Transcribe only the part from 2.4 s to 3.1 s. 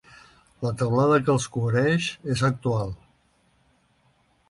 actual.